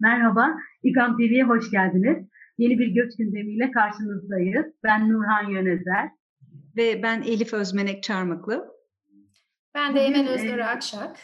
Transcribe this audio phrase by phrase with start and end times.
[0.00, 2.28] Merhaba, İGAM TV'ye hoş geldiniz.
[2.58, 4.66] Yeni bir göç gündemiyle karşınızdayız.
[4.84, 6.10] Ben Nurhan Yönezer.
[6.76, 8.68] Ve ben Elif Özmenek Çarmıklı.
[9.74, 11.16] Ben de Emel Özgür Akşak.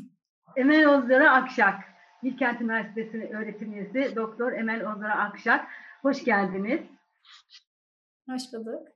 [0.56, 1.74] Emel Özgür Akşak.
[2.22, 5.66] Bilkent Üniversitesi öğretim üyesi Doktor Emel Özgür Akşak.
[6.02, 6.80] Hoş geldiniz.
[8.30, 8.88] Hoş bulduk.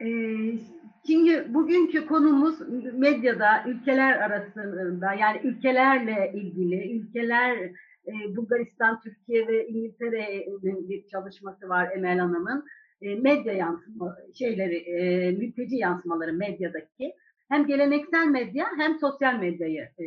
[0.00, 0.58] Ee,
[1.06, 2.60] şimdi bugünkü konumuz
[2.92, 7.70] medyada ülkeler arasında yani ülkelerle ilgili ülkeler
[8.08, 12.64] e, Bulgaristan, Türkiye ve İngiltere'nin bir çalışması var Emel Hanım'ın.
[13.02, 17.14] E, medya yansıma şeyleri, e, mülteci yansımaları medyadaki
[17.48, 20.06] hem geleneksel medya hem sosyal medyayı e,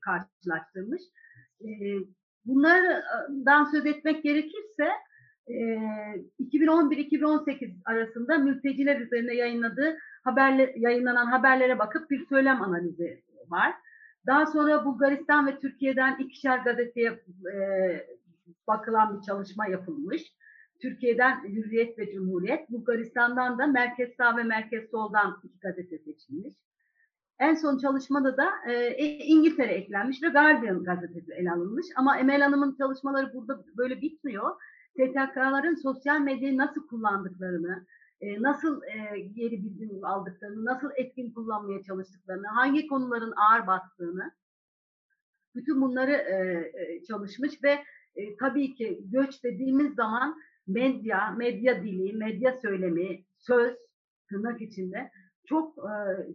[0.00, 1.02] karşılaştırmış.
[1.60, 1.68] E,
[2.44, 4.88] bunlardan söz etmek gerekirse
[5.48, 5.54] e,
[6.40, 13.74] 2011-2018 arasında mülteciler üzerine yayınladığı haberle, yayınlanan haberlere bakıp bir söylem analizi var.
[14.26, 17.22] Daha sonra Bulgaristan ve Türkiye'den ikişer gazeteye
[17.54, 17.56] e,
[18.68, 20.22] bakılan bir çalışma yapılmış.
[20.82, 26.54] Türkiye'den Hürriyet ve Cumhuriyet, Bulgaristan'dan da Merkez Sağ ve Merkez Sol'dan iki gazete seçilmiş.
[27.38, 31.86] En son çalışmada da e, İngiltere eklenmiş ve Guardian gazetesi ele alınmış.
[31.96, 34.50] Ama Emel Hanım'ın çalışmaları burada böyle bitmiyor.
[34.92, 37.86] STK'ların sosyal medyayı nasıl kullandıklarını,
[38.22, 44.32] e, nasıl e, geri bildirim aldıklarını, nasıl etkin kullanmaya çalıştıklarını, hangi konuların ağır bastığını,
[45.54, 47.78] bütün bunları e, çalışmış ve
[48.40, 53.76] tabii ki göç dediğimiz zaman medya, medya dili, medya söylemi, söz
[54.28, 55.10] tırnak içinde
[55.46, 55.78] çok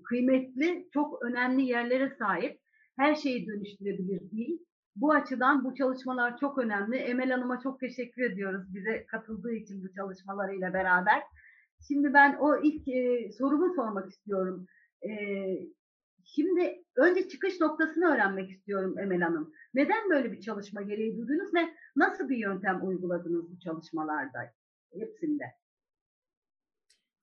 [0.04, 2.60] kıymetli, çok önemli yerlere sahip.
[2.98, 4.58] Her şeyi dönüştürebilir dil.
[4.96, 6.98] Bu açıdan bu çalışmalar çok önemli.
[6.98, 11.24] Emel Hanım'a çok teşekkür ediyoruz bize katıldığı için bu çalışmalarıyla beraber.
[11.88, 14.66] Şimdi ben o ilk e, sorumu sormak istiyorum.
[15.04, 15.12] E,
[16.24, 19.54] şimdi önce çıkış noktasını öğrenmek istiyorum Emel Hanım.
[19.74, 24.40] Neden böyle bir çalışma gereği duydunuz ve nasıl bir yöntem uyguladınız bu çalışmalarda
[24.94, 25.44] hepsinde?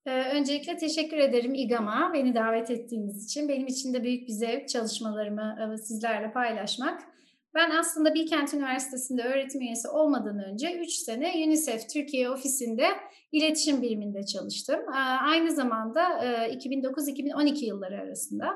[0.07, 3.49] Ee, öncelikle teşekkür ederim İGAM'a beni davet ettiğiniz için.
[3.49, 7.14] Benim için de büyük bir zevk çalışmalarımı e, sizlerle paylaşmak.
[7.55, 12.87] Ben aslında Bilkent Üniversitesi'nde öğretim üyesi olmadan önce 3 sene UNICEF Türkiye ofisinde
[13.33, 14.81] iletişim biriminde çalıştım.
[15.21, 16.01] Aynı zamanda
[16.49, 18.47] 2009-2012 yılları arasında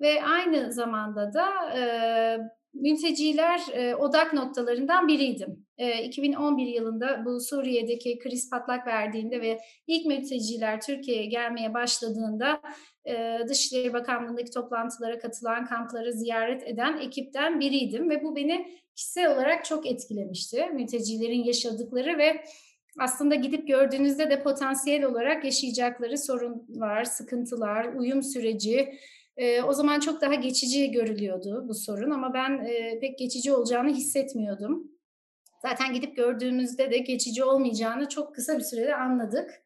[0.00, 1.46] ve aynı zamanda da
[2.74, 3.60] mülteciler
[3.98, 5.66] odak noktalarından biriydim.
[6.04, 12.60] 2011 yılında bu Suriye'deki kriz patlak verdiğinde ve ilk mülteciler Türkiye'ye gelmeye başladığında
[13.48, 18.66] Dışişleri Bakanlığı'ndaki toplantılara katılan, kampları ziyaret eden ekipten biriydim ve bu beni
[18.96, 20.66] kişisel olarak çok etkilemişti.
[20.66, 22.44] Mültecilerin yaşadıkları ve
[22.98, 28.94] aslında gidip gördüğünüzde de potansiyel olarak yaşayacakları sorunlar, sıkıntılar, uyum süreci,
[29.66, 32.66] o zaman çok daha geçici görülüyordu bu sorun ama ben
[33.00, 34.90] pek geçici olacağını hissetmiyordum.
[35.62, 39.62] Zaten gidip gördüğümüzde de geçici olmayacağını çok kısa bir sürede anladık.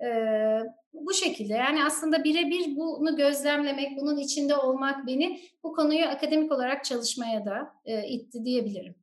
[0.00, 0.60] Ee,
[0.92, 6.84] bu şekilde yani aslında birebir bunu gözlemlemek, bunun içinde olmak beni bu konuyu akademik olarak
[6.84, 8.94] çalışmaya da e, itti diyebilirim.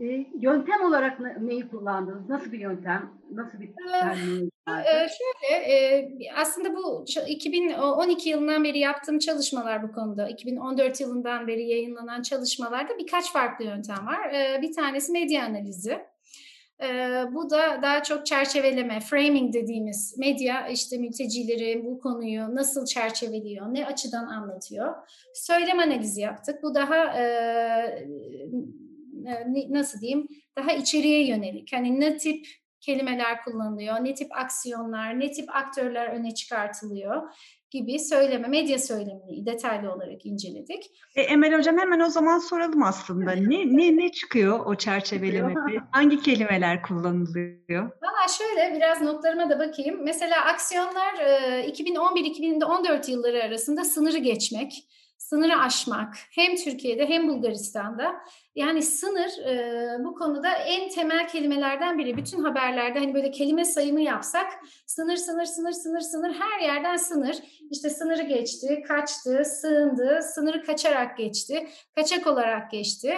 [0.00, 2.28] E, yöntem olarak neyi kullandınız?
[2.28, 3.10] Nasıl bir yöntem?
[3.32, 3.70] Nasıl bir?
[4.68, 11.68] Ee, şöyle e, aslında bu 2012 yılından beri yaptığım çalışmalar bu konuda 2014 yılından beri
[11.68, 14.34] yayınlanan çalışmalarda birkaç farklı yöntem var.
[14.34, 15.98] Ee, bir tanesi medya analizi.
[16.82, 16.88] E,
[17.32, 23.86] bu da daha çok çerçeveleme, framing dediğimiz medya işte mültecileri bu konuyu nasıl çerçeveliyor, ne
[23.86, 24.94] açıdan anlatıyor.
[25.34, 26.62] Söylem analizi yaptık.
[26.62, 28.08] Bu daha e,
[29.68, 31.72] nasıl diyeyim, daha içeriye yönelik.
[31.72, 32.46] Hani ne tip
[32.80, 37.22] kelimeler kullanılıyor, ne tip aksiyonlar, ne tip aktörler öne çıkartılıyor
[37.70, 40.84] gibi söyleme, medya söylemini detaylı olarak inceledik.
[41.16, 43.32] E, Emel Hocam hemen o zaman soralım aslında.
[43.32, 45.78] Ne ne ne çıkıyor o çerçevelemede?
[45.92, 47.82] Hangi kelimeler kullanılıyor?
[47.82, 50.00] Valla şöyle biraz notlarıma da bakayım.
[50.02, 54.72] Mesela aksiyonlar 2011-2014 yılları arasında sınırı geçmek,
[55.18, 58.14] sınırı aşmak hem Türkiye'de hem Bulgaristan'da
[58.54, 62.16] yani sınır e, bu konuda en temel kelimelerden biri.
[62.16, 64.46] Bütün haberlerde hani böyle kelime sayımı yapsak
[64.86, 67.36] sınır sınır sınır sınır sınır her yerden sınır.
[67.70, 73.14] İşte sınırı geçti, kaçtı, sığındı, sınırı kaçarak geçti, kaçak olarak geçti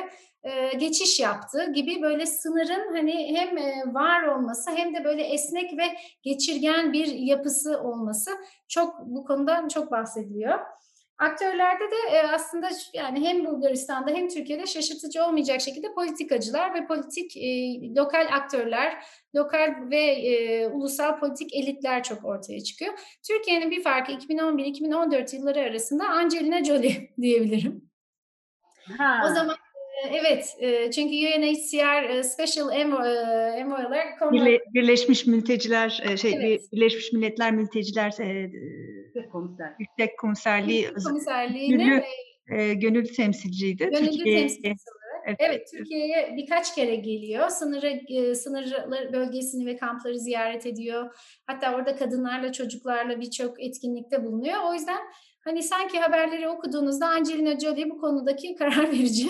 [0.79, 5.85] geçiş yaptı gibi böyle sınırın hani hem var olması hem de böyle esnek ve
[6.23, 8.31] geçirgen bir yapısı olması
[8.69, 10.59] çok bu konudan çok bahsediliyor.
[11.19, 17.37] Aktörlerde de e, aslında yani hem Bulgaristan'da hem Türkiye'de şaşırtıcı olmayacak şekilde politikacılar ve politik
[17.37, 19.05] e, lokal aktörler,
[19.37, 22.93] lokal ve e, ulusal politik elitler çok ortaya çıkıyor.
[23.29, 27.91] Türkiye'nin bir farkı 2011-2014 yılları arasında Angelina Jolie diyebilirim.
[28.99, 29.23] Ha.
[29.31, 29.57] O zaman
[30.13, 34.33] Evet, e, çünkü UNHCR e, Special Envoy, e, olarak
[34.75, 36.73] Birleşmiş Mülteciler e, şey Evet.
[36.73, 38.51] Birleşmiş Milletler Mülteciler e,
[39.15, 39.75] Yüksek komiser.
[39.79, 42.03] Yüksek Komiserliği komiserliğinin Gönüllü
[42.51, 43.85] e, e, gönül temsilciydi.
[43.85, 44.91] Gönüllü Türkiye'ye- temsilcisi.
[45.27, 45.37] Evet.
[45.41, 47.49] Evet, Türkiye'ye birkaç kere geliyor.
[47.49, 48.73] Sınırı, e, sınır
[49.13, 51.17] bölgesini ve kampları ziyaret ediyor.
[51.47, 54.57] Hatta orada kadınlarla, çocuklarla birçok etkinlikte bulunuyor.
[54.71, 54.99] O yüzden
[55.41, 59.29] hani sanki haberleri okuduğunuzda Angelina Jolie bu konudaki karar verici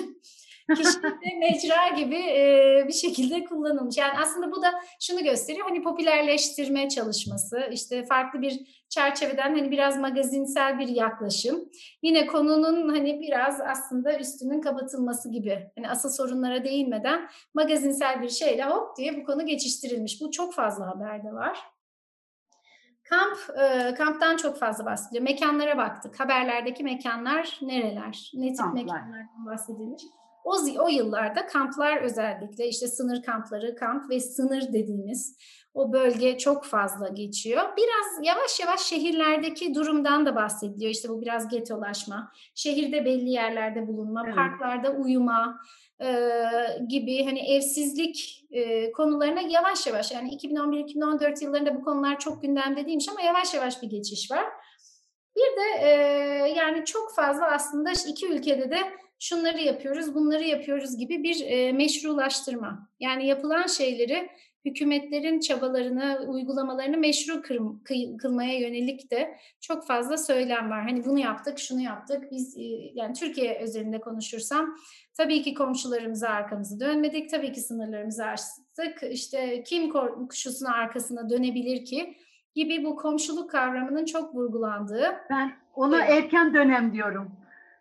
[0.77, 3.97] kişi de mecra gibi e, bir şekilde kullanılmış.
[3.97, 5.69] Yani aslında bu da şunu gösteriyor.
[5.69, 11.69] Hani popülerleştirme çalışması, işte farklı bir çerçeveden hani biraz magazinsel bir yaklaşım.
[12.03, 15.71] Yine konunun hani biraz aslında üstünün kapatılması gibi.
[15.77, 20.21] Hani asıl sorunlara değinmeden magazinsel bir şeyle hop diye bu konu geçiştirilmiş.
[20.21, 21.59] Bu çok fazla haberde var.
[23.09, 25.25] Kamp, e, kamptan çok fazla bahsediyor.
[25.25, 26.21] Mekanlara baktık.
[26.21, 28.31] Haberlerdeki mekanlar nereler?
[28.35, 28.83] Ne tip Kamplar.
[28.83, 30.03] mekanlardan bahsedilmiş?
[30.49, 35.37] O, o yıllarda kamplar özellikle işte sınır kampları, kamp ve sınır dediğimiz
[35.75, 37.63] o bölge çok fazla geçiyor.
[37.77, 40.91] Biraz yavaş yavaş şehirlerdeki durumdan da bahsediliyor.
[40.91, 44.35] İşte bu biraz getolaşma, şehirde belli yerlerde bulunma, Evet.
[44.35, 45.61] parklarda uyuma
[46.03, 46.07] e,
[46.89, 53.09] gibi hani evsizlik e, konularına yavaş yavaş yani 2011-2014 yıllarında bu konular çok gündemde değilmiş
[53.09, 54.45] ama yavaş yavaş bir geçiş var.
[55.37, 55.91] Bir de e,
[56.57, 58.79] yani çok fazla aslında iki ülkede de
[59.19, 62.89] şunları yapıyoruz, bunları yapıyoruz gibi bir e, meşrulaştırma.
[63.01, 64.29] Yani yapılan şeyleri
[64.65, 70.83] hükümetlerin çabalarını, uygulamalarını meşru kır- kıy- kılmaya yönelik de çok fazla söylem var.
[70.83, 72.33] Hani bunu yaptık, şunu yaptık.
[72.33, 72.63] Biz e,
[72.95, 74.77] yani Türkiye özelinde konuşursam
[75.17, 77.31] tabii ki komşularımıza arkamızı dönmedik.
[77.31, 79.03] Tabii ki sınırlarımızı açtık.
[79.11, 82.15] İşte kim komşusuna arkasına dönebilir ki
[82.55, 85.15] gibi bu komşuluk kavramının çok vurgulandığı.
[85.31, 87.33] Ben ona erken dönem diyorum.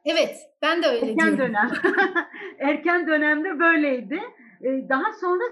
[0.08, 1.38] Evet, ben de öyle Erken diyorum.
[1.40, 1.72] dönem.
[2.60, 4.20] erken dönemde böyleydi.
[4.64, 5.44] Ee, Daha sonra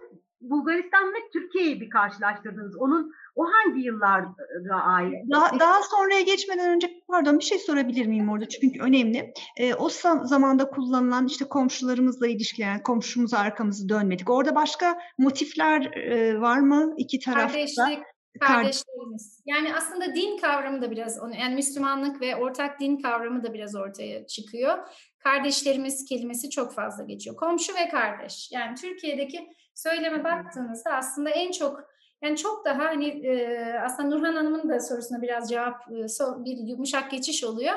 [0.42, 2.76] Bulgaristan ve Türkiye'yi bir karşılaştırdınız.
[2.80, 5.14] Onun o hangi yıllara ait?
[5.32, 9.34] Daha, daha sonraya geçmeden önce pardon bir şey sorabilir miyim orada çünkü önemli.
[9.58, 9.90] Ee, o
[10.24, 14.30] zamanda kullanılan işte komşularımızla ilişkiler, yani komşumuza arkamızı dönmedik.
[14.30, 17.48] Orada başka motifler e, var mı iki tarafta?
[17.48, 19.42] Kardeşlik, Kar- kardeşlerimiz.
[19.46, 23.76] Yani aslında din kavramı da biraz, onu- yani Müslümanlık ve ortak din kavramı da biraz
[23.76, 24.78] ortaya çıkıyor.
[25.20, 27.36] Kardeşlerimiz kelimesi çok fazla geçiyor.
[27.36, 28.52] Komşu ve kardeş.
[28.52, 31.84] Yani Türkiye'deki söyleme baktığınızda aslında en çok
[32.22, 36.06] yani çok daha hani e, aslında Nurhan Hanım'ın da sorusuna biraz cevap e,
[36.46, 37.74] bir yumuşak geçiş oluyor.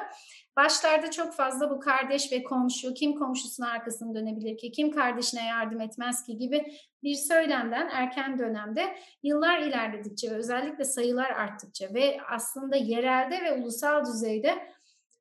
[0.56, 5.80] Başlarda çok fazla bu kardeş ve komşu, kim komşusuna arkasını dönebilir ki, kim kardeşine yardım
[5.80, 6.72] etmez ki gibi
[7.02, 14.04] bir söylemden erken dönemde yıllar ilerledikçe ve özellikle sayılar arttıkça ve aslında yerelde ve ulusal
[14.04, 14.54] düzeyde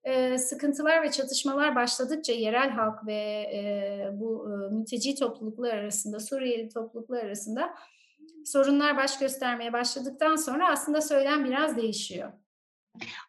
[0.04, 3.14] e, sıkıntılar ve çatışmalar başladıkça yerel halk ve
[3.54, 7.74] e, bu e, mülteci topluluklar arasında, Suriyeli topluluklar arasında
[8.46, 12.32] sorunlar baş göstermeye başladıktan sonra aslında söylem biraz değişiyor.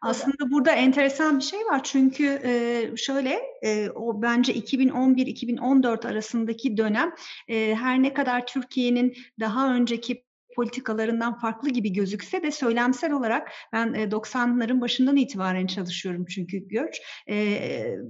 [0.00, 1.80] Aslında burada enteresan bir şey var.
[1.84, 7.14] Çünkü e, şöyle e, o bence 2011-2014 arasındaki dönem
[7.48, 10.27] e, her ne kadar Türkiye'nin daha önceki
[10.58, 17.00] politikalarından farklı gibi gözükse de söylemsel olarak ben e, 90'ların başından itibaren çalışıyorum çünkü göç.
[17.26, 17.36] E,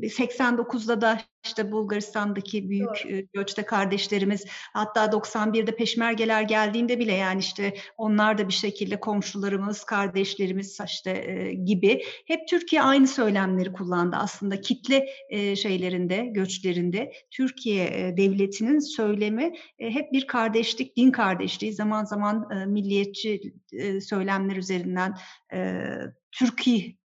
[0.02, 3.12] 89'da da işte Bulgaristan'daki büyük Doğru.
[3.12, 9.84] e, göçte kardeşlerimiz hatta 91'de peşmergeler geldiğinde bile yani işte onlar da bir şekilde komşularımız,
[9.84, 17.84] kardeşlerimiz işte e, gibi hep Türkiye aynı söylemleri kullandı aslında kitle e, şeylerinde, göçlerinde Türkiye
[17.84, 24.56] e, devletinin söylemi e, hep bir kardeşlik, din kardeşliği, zaman zaman e, milliyetçi e, söylemler
[24.56, 25.14] üzerinden
[25.52, 25.84] e,
[26.32, 26.98] Türkiye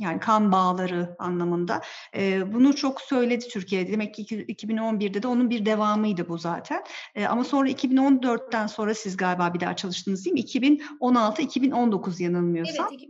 [0.00, 1.80] yani kan bağları anlamında.
[2.16, 3.88] E, bunu çok söyledi Türkiye.
[3.92, 6.82] Demek ki iki- 2011'de de onun bir devamıydı bu zaten.
[7.14, 10.40] E, ama sonra 2014'ten sonra siz galiba bir daha çalıştınız değil mi?
[10.40, 12.88] 2016-2019 yanılmıyorsam.
[12.90, 13.02] Evet,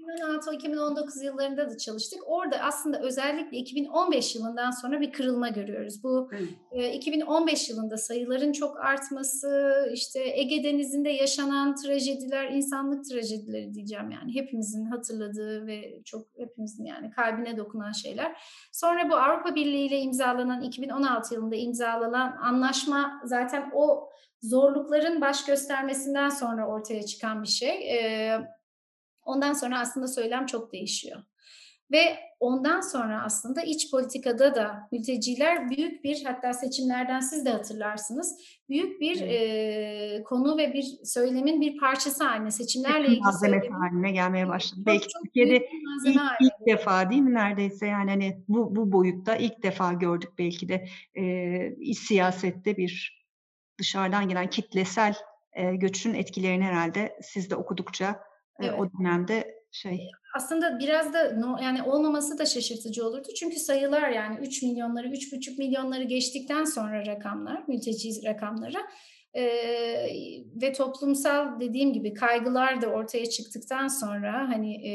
[0.47, 2.19] 2016-2019 yıllarında da çalıştık.
[2.27, 6.03] Orada aslında özellikle 2015 yılından sonra bir kırılma görüyoruz.
[6.03, 6.31] Bu
[6.73, 9.51] e, 2015 yılında sayıların çok artması,
[9.93, 17.11] işte Ege Denizi'nde yaşanan trajediler, insanlık trajedileri diyeceğim yani hepimizin hatırladığı ve çok hepimizin yani
[17.11, 18.41] kalbine dokunan şeyler.
[18.73, 24.11] Sonra bu Avrupa Birliği ile imzalanan 2016 yılında imzalanan anlaşma zaten o
[24.43, 27.99] zorlukların baş göstermesinden sonra ortaya çıkan bir şey.
[29.23, 31.23] Ondan sonra aslında söylem çok değişiyor.
[31.93, 38.39] Ve ondan sonra aslında iç politikada da mülteciler büyük bir hatta seçimlerden siz de hatırlarsınız
[38.69, 40.21] büyük bir evet.
[40.21, 44.81] e, konu ve bir söylemin bir parçası haline seçimlerle ilgili malzemesi haline gelmeye başladı.
[44.81, 45.69] Çok, Belki çok Türkiye'de
[46.07, 50.69] ilk, ilk defa değil mi neredeyse yani hani bu bu boyutta ilk defa gördük belki
[50.69, 53.27] de e, siyasette bir
[53.79, 55.15] dışarıdan gelen kitlesel
[55.53, 58.21] e, göçün etkilerini herhalde siz de okudukça
[58.61, 58.81] e, evet.
[58.81, 61.19] o dönemde şey aslında biraz da
[61.63, 63.29] yani olmaması da şaşırtıcı olurdu.
[63.37, 68.79] Çünkü sayılar yani 3 milyonları, 3,5 milyonları geçtikten sonra rakamlar, mülteci rakamları
[69.35, 69.45] e,
[70.63, 74.93] ve toplumsal dediğim gibi kaygılar da ortaya çıktıktan sonra hani e,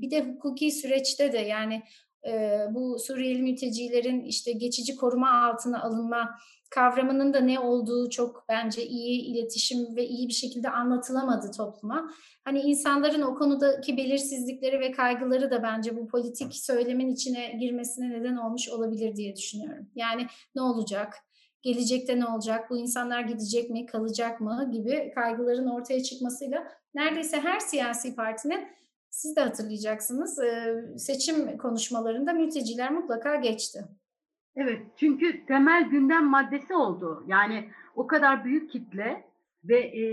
[0.00, 1.82] bir de hukuki süreçte de yani
[2.26, 6.38] e, bu Suriyeli mültecilerin işte geçici koruma altına alınma
[6.74, 12.10] kavramının da ne olduğu çok bence iyi iletişim ve iyi bir şekilde anlatılamadı topluma.
[12.44, 18.36] Hani insanların o konudaki belirsizlikleri ve kaygıları da bence bu politik söylemin içine girmesine neden
[18.36, 19.86] olmuş olabilir diye düşünüyorum.
[19.94, 21.14] Yani ne olacak?
[21.62, 22.70] Gelecekte ne olacak?
[22.70, 28.68] Bu insanlar gidecek mi, kalacak mı gibi kaygıların ortaya çıkmasıyla neredeyse her siyasi partinin
[29.24, 30.40] siz de hatırlayacaksınız
[30.96, 33.84] seçim konuşmalarında mülteciler mutlaka geçti.
[34.56, 37.24] Evet, çünkü temel gündem maddesi oldu.
[37.26, 39.24] Yani o kadar büyük kitle
[39.64, 40.04] ve e,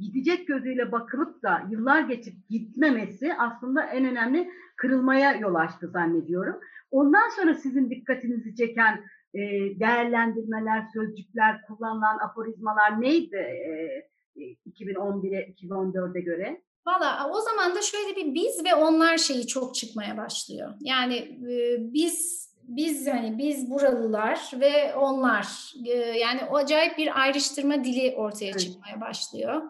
[0.00, 6.60] gidecek gözüyle bakılıp da yıllar geçip gitmemesi aslında en önemli kırılmaya yol açtı zannediyorum.
[6.90, 9.40] Ondan sonra sizin dikkatinizi çeken e,
[9.80, 16.62] değerlendirmeler, sözcükler, kullanılan aforizmalar neydi e, 2011'e, 2014'e göre?
[16.88, 20.74] Valla o zaman da şöyle bir biz ve onlar şeyi çok çıkmaya başlıyor.
[20.80, 25.74] Yani e, biz biz hani biz buralılar ve onlar
[26.20, 29.62] yani o acayip bir ayrıştırma dili ortaya çıkmaya başlıyor.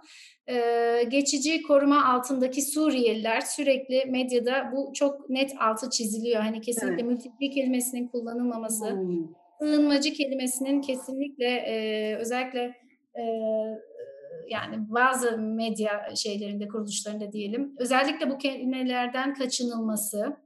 [0.48, 6.42] Ee, geçici koruma altındaki Suriyeliler sürekli medyada bu çok net altı çiziliyor.
[6.42, 7.04] Hani kesinlikle evet.
[7.04, 9.28] mülteci kelimesinin kullanılmaması, hmm.
[9.60, 12.74] sığınmacı kelimesinin kesinlikle e, özellikle
[13.18, 13.22] e,
[14.48, 20.36] yani bazı medya şeylerinde kuruluşlarında diyelim özellikle bu kelimelerden kaçınılması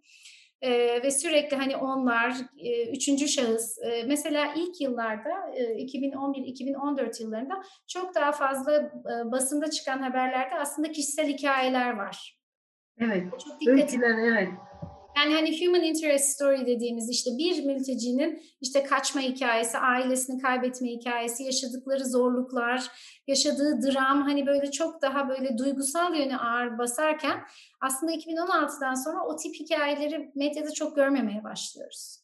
[0.63, 7.63] e, ve sürekli hani onlar e, üçüncü şahıs e, mesela ilk yıllarda e, 2011-2014 yıllarında
[7.89, 12.39] çok daha fazla e, basında çıkan haberlerde aslında kişisel hikayeler var.
[12.99, 13.25] Evet.
[13.45, 14.49] Çok öyküler evet.
[15.17, 21.43] Yani hani human interest story dediğimiz işte bir mültecinin işte kaçma hikayesi, ailesini kaybetme hikayesi,
[21.43, 22.83] yaşadıkları zorluklar,
[23.27, 27.41] yaşadığı dram hani böyle çok daha böyle duygusal yönü ağır basarken
[27.81, 32.23] aslında 2016'dan sonra o tip hikayeleri medyada çok görmemeye başlıyoruz.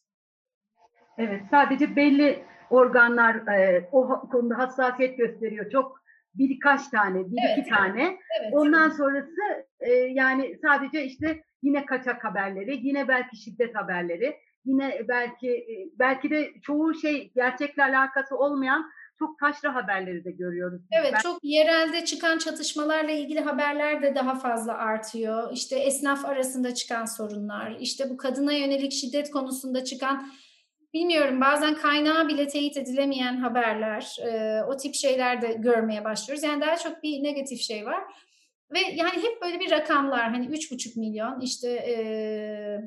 [1.17, 5.71] Evet, sadece belli organlar e, o konuda hassasiyet gösteriyor.
[5.71, 5.99] Çok
[6.33, 8.03] birkaç tane, bir evet, iki tane.
[8.03, 8.97] Evet, Ondan evet.
[8.97, 14.35] sonrası e, yani sadece işte yine kaçak haberleri, yine belki şiddet haberleri,
[14.65, 20.81] yine belki e, belki de çoğu şey gerçekle alakası olmayan çok taşra haberleri de görüyoruz.
[20.91, 21.19] Evet, ben...
[21.19, 25.51] çok yerelde çıkan çatışmalarla ilgili haberler de daha fazla artıyor.
[25.53, 30.27] İşte esnaf arasında çıkan sorunlar, işte bu kadına yönelik şiddet konusunda çıkan
[30.93, 36.43] bilmiyorum bazen kaynağı bile teyit edilemeyen haberler, e, o tip şeyler de görmeye başlıyoruz.
[36.43, 38.03] Yani daha çok bir negatif şey var.
[38.73, 41.97] Ve yani hep böyle bir rakamlar hani üç buçuk milyon işte e,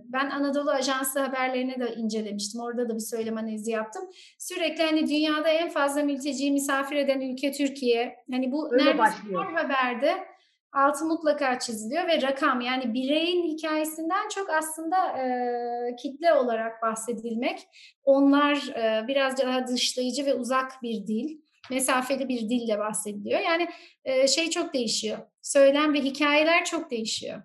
[0.05, 2.61] ben Anadolu Ajansı haberlerini de incelemiştim.
[2.61, 4.03] Orada da bir söylem analizi yaptım.
[4.39, 8.17] Sürekli hani dünyada en fazla mülteciyi misafir eden ülke Türkiye.
[8.31, 10.33] Hani bu Öyle neredeyse her haberde
[10.73, 17.69] altı mutlaka çiziliyor ve rakam yani bireyin hikayesinden çok aslında e, kitle olarak bahsedilmek.
[18.05, 21.39] Onlar e, biraz daha dışlayıcı ve uzak bir dil
[21.73, 23.41] mesafeli bir dille bahsediliyor.
[23.41, 23.69] Yani
[24.05, 25.19] e, şey çok değişiyor.
[25.43, 27.43] Söylem ve hikayeler çok değişiyor.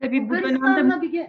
[0.00, 1.26] Tabii bu dönemde bir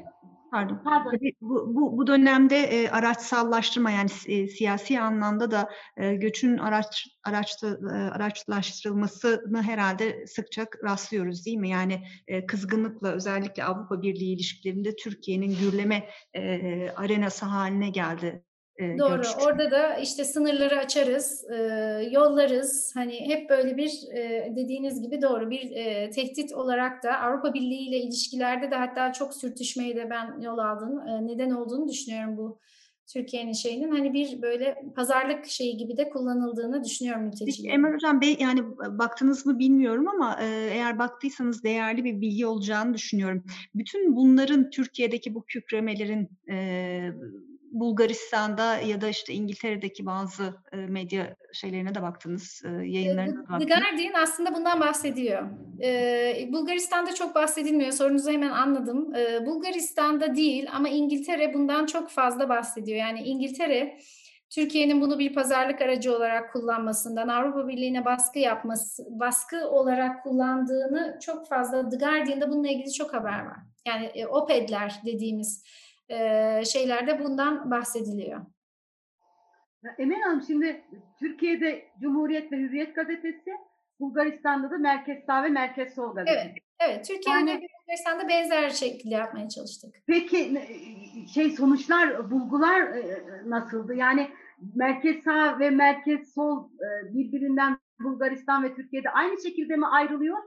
[0.52, 0.82] Pardon.
[0.84, 1.12] Pardon.
[1.12, 7.08] Tabii bu, bu, bu dönemde e, araçsallaştırma yani e, siyasi anlamda da e, göçün araç,
[7.24, 11.70] araçta, e, araçlaştırılmasını herhalde sıkça rastlıyoruz değil mi?
[11.70, 18.44] Yani e, kızgınlıkla özellikle Avrupa Birliği ilişkilerinde Türkiye'nin gürleme e, arenası haline geldi
[18.78, 19.16] e, Doğru.
[19.16, 19.42] Görüştük.
[19.42, 21.58] Orada da işte sınırları açarız, e,
[22.12, 22.92] yollarız.
[22.96, 27.90] Hani hep böyle bir e, dediğiniz gibi doğru bir e, tehdit olarak da Avrupa Birliği
[27.90, 32.60] ile ilişkilerde de hatta çok sürtüşmeye de ben yol aldığını, e, neden olduğunu düşünüyorum bu
[33.14, 37.74] Türkiye'nin şeyinin hani bir böyle pazarlık şeyi gibi de kullanıldığını düşünüyorum mültecilerin.
[37.74, 42.94] Emel Hocam Bey yani baktınız mı bilmiyorum ama e, eğer baktıysanız değerli bir bilgi olacağını
[42.94, 43.44] düşünüyorum.
[43.76, 46.58] Bütün bunların Türkiye'deki bu kükremelerin e,
[47.72, 53.68] Bulgaristan'da ya da işte İngiltere'deki bazı medya şeylerine de baktınız, yayınlarına da The baktınız.
[53.68, 55.50] Guardian aslında bundan bahsediyor.
[55.84, 57.92] Ee, Bulgaristan'da çok bahsedilmiyor.
[57.92, 59.16] Sorunuzu hemen anladım.
[59.16, 62.98] Ee, Bulgaristan'da değil ama İngiltere bundan çok fazla bahsediyor.
[62.98, 63.98] Yani İngiltere
[64.50, 71.48] Türkiye'nin bunu bir pazarlık aracı olarak kullanmasından, Avrupa Birliği'ne baskı yapması, baskı olarak kullandığını çok
[71.48, 73.58] fazla The Guardian'da bununla ilgili çok haber var.
[73.88, 75.64] Yani e, OPED'ler dediğimiz
[76.12, 78.42] e, şeylerde bundan bahsediliyor.
[79.84, 80.82] Ya Emel Hanım şimdi
[81.20, 83.52] Türkiye'de Cumhuriyet ve Hürriyet gazetesi,
[84.00, 86.40] Bulgaristan'da da Merkez Sağ ve Merkez Sol gazetesi.
[86.48, 87.08] Evet, evet.
[87.08, 89.96] Türkiye'de Yani- Bulgaristan'da benzer şekilde yapmaya çalıştık.
[90.08, 90.62] Peki
[91.34, 92.92] şey sonuçlar, bulgular
[93.46, 93.94] nasıldı?
[93.96, 94.30] Yani
[94.76, 96.70] Merkez Sağ ve Merkez Sol
[97.04, 100.38] birbirinden Bulgaristan ve Türkiye'de aynı şekilde mi ayrılıyor?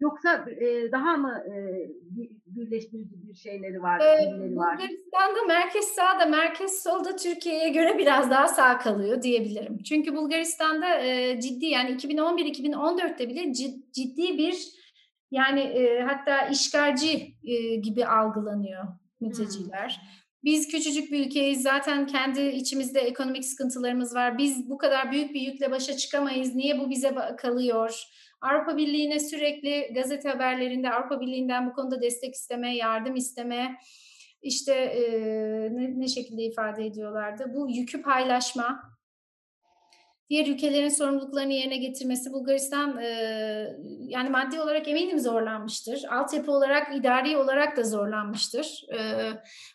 [0.00, 1.52] Yoksa e, daha mı e,
[2.02, 4.30] bir- birleştirici bir şeyleri var, Ee?
[4.76, 9.78] Bulgaristan'da merkez sağda, merkez solda Türkiye'ye göre biraz daha sağ kalıyor diyebilirim.
[9.82, 14.56] Çünkü Bulgaristan'da e, ciddi yani 2011-2014'te bile cid- ciddi bir
[15.30, 18.84] yani e, hatta işgalci e, gibi algılanıyor
[19.20, 20.00] mülteciler.
[20.44, 21.62] Biz küçücük bir ülkeyiz.
[21.62, 24.38] Zaten kendi içimizde ekonomik sıkıntılarımız var.
[24.38, 26.54] Biz bu kadar büyük bir yükle başa çıkamayız.
[26.54, 28.02] Niye bu bize kalıyor?
[28.44, 33.76] Avrupa Birliği'ne sürekli gazete haberlerinde Avrupa Birliği'nden bu konuda destek isteme, yardım isteme,
[34.42, 35.02] işte e,
[35.76, 37.54] ne, ne şekilde ifade ediyorlardı?
[37.54, 38.94] Bu yükü paylaşma,
[40.30, 43.08] diğer ülkelerin sorumluluklarını yerine getirmesi Bulgaristan e,
[43.98, 46.04] yani maddi olarak eminim zorlanmıştır.
[46.10, 48.86] Altyapı olarak, idari olarak da zorlanmıştır.
[48.92, 48.98] E,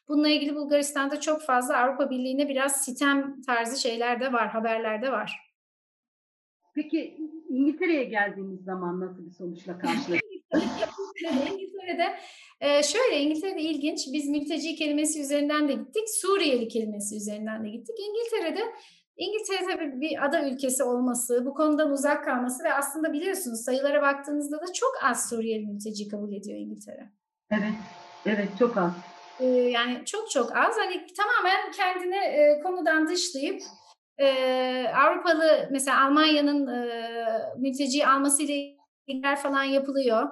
[0.07, 5.11] bununla ilgili Bulgaristan'da çok fazla Avrupa Birliği'ne biraz sitem tarzı şeyler de var, haberler de
[5.11, 5.39] var.
[6.75, 7.17] Peki
[7.49, 10.29] İngiltere'ye geldiğimiz zaman nasıl bir sonuçla karşılaştık?
[10.53, 12.15] İngiltere'de, İngiltere'de
[12.61, 17.95] e, şöyle İngiltere'de ilginç biz mülteci kelimesi üzerinden de gittik Suriyeli kelimesi üzerinden de gittik
[17.99, 18.73] İngiltere'de
[19.19, 24.57] İngiltere tabii bir ada ülkesi olması bu konudan uzak kalması ve aslında biliyorsunuz sayılara baktığınızda
[24.57, 27.09] da çok az Suriyeli mülteci kabul ediyor İngiltere.
[27.51, 27.73] Evet,
[28.25, 28.91] evet çok az.
[29.39, 33.61] E, yani çok çok az hani tamamen kendini e, konudan dışlayıp
[34.19, 36.89] e, Avrupalı mesela Almanya'nın e,
[37.57, 38.55] mülteci almasıyla
[39.07, 40.29] ilgiler falan yapılıyor.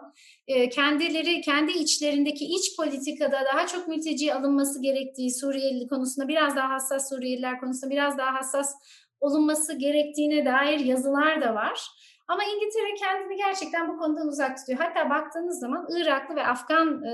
[0.47, 6.69] E, kendileri kendi içlerindeki iç politikada daha çok mülteci alınması gerektiği Suriyeli konusunda biraz daha
[6.69, 8.73] hassas Suriyeliler konusunda biraz daha hassas
[9.19, 11.81] olunması gerektiğine dair yazılar da var.
[12.27, 14.79] Ama İngiltere kendini gerçekten bu konudan uzak tutuyor.
[14.79, 17.13] Hatta baktığınız zaman Iraklı ve Afgan e,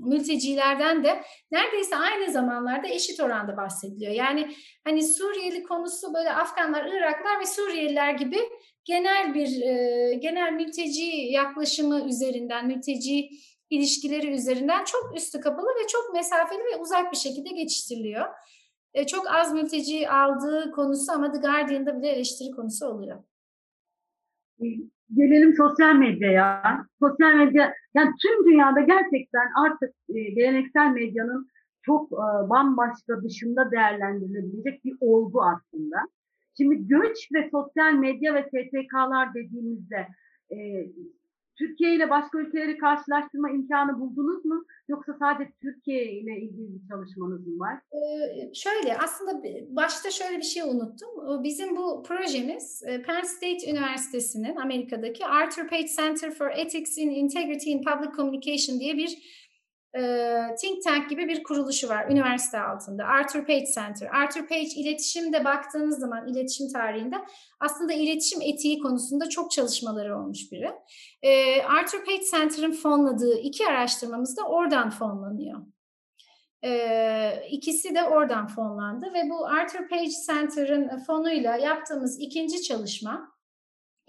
[0.00, 4.12] mültecilerden de neredeyse aynı zamanlarda eşit oranda bahsediliyor.
[4.12, 8.38] Yani hani Suriyeli konusu böyle Afganlar, Iraklar ve Suriyeliler gibi
[8.84, 13.30] genel bir e, genel mülteci yaklaşımı üzerinden, mülteci
[13.70, 18.26] ilişkileri üzerinden çok üstü kapalı ve çok mesafeli ve uzak bir şekilde geçiştiriliyor.
[18.94, 23.24] E, çok az mülteci aldığı konusu ama The Guardian'da bile eleştiri konusu oluyor.
[25.14, 26.86] Gelelim sosyal medyaya.
[27.00, 31.48] Sosyal medya, yani tüm dünyada gerçekten artık e, geleneksel medyanın
[31.82, 35.96] çok e, bambaşka dışında değerlendirilebilecek bir olgu aslında.
[36.56, 40.08] Şimdi göç ve sosyal medya ve STK'lar dediğimizde
[40.50, 40.56] e,
[41.58, 44.64] Türkiye ile başka ülkeleri karşılaştırma imkanı buldunuz mu?
[44.88, 47.74] Yoksa sadece Türkiye ile ilgili bir çalışmanız mı var?
[47.92, 51.08] Ee, şöyle aslında başta şöyle bir şey unuttum.
[51.44, 57.70] Bizim bu projemiz e, Penn State Üniversitesi'nin Amerika'daki Arthur Page Center for Ethics in Integrity
[57.70, 59.18] in Public Communication diye bir
[59.96, 60.00] e,
[60.60, 63.04] think tank gibi bir kuruluşu var üniversite altında.
[63.04, 64.08] Arthur Page Center.
[64.08, 67.16] Arthur Page iletişimde baktığınız zaman iletişim tarihinde
[67.60, 70.72] aslında iletişim etiği konusunda çok çalışmaları olmuş biri.
[71.22, 75.60] E, Arthur Page Center'ın fonladığı iki araştırmamız da oradan fonlanıyor.
[76.64, 83.37] E, ikisi de oradan fonlandı ve bu Arthur Page Center'ın fonuyla yaptığımız ikinci çalışma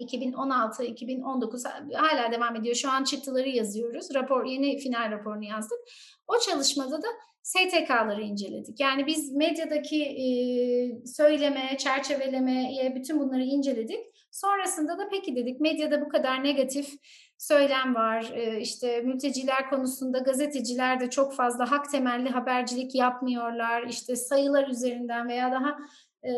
[0.00, 2.74] 2016-2019 hala devam ediyor.
[2.74, 4.14] Şu an çıktıları yazıyoruz.
[4.14, 5.78] Rapor yeni final raporunu yazdık.
[6.26, 7.06] O çalışmada da
[7.42, 8.80] STK'ları inceledik.
[8.80, 10.26] Yani biz medyadaki e,
[11.06, 14.00] söyleme, çerçevelemeye bütün bunları inceledik.
[14.30, 16.88] Sonrasında da peki dedik medyada bu kadar negatif
[17.38, 18.32] söylem var.
[18.34, 23.82] E, işte mülteciler konusunda gazeteciler de çok fazla hak temelli habercilik yapmıyorlar.
[23.82, 25.76] İşte sayılar üzerinden veya daha
[26.24, 26.32] e,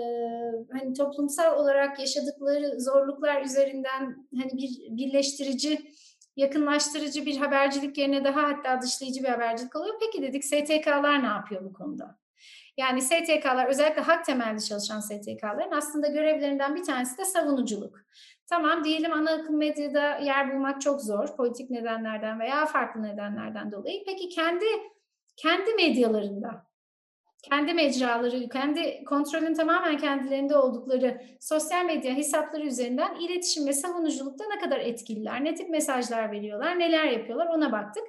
[0.73, 5.93] hani toplumsal olarak yaşadıkları zorluklar üzerinden hani bir birleştirici,
[6.37, 9.95] yakınlaştırıcı bir habercilik yerine daha hatta dışlayıcı bir habercilik oluyor.
[10.01, 12.19] Peki dedik STK'lar ne yapıyor bu konuda?
[12.77, 17.99] Yani STK'lar özellikle hak temelli çalışan STK'ların aslında görevlerinden bir tanesi de savunuculuk.
[18.47, 24.05] Tamam diyelim ana akım medyada yer bulmak çok zor politik nedenlerden veya farklı nedenlerden dolayı.
[24.07, 24.65] Peki kendi
[25.37, 26.72] kendi medyalarında
[27.43, 34.61] kendi mecraları, kendi kontrolün tamamen kendilerinde oldukları sosyal medya hesapları üzerinden iletişim ve savunuculukta ne
[34.61, 38.05] kadar etkililer, ne tip mesajlar veriyorlar, neler yapıyorlar ona baktık.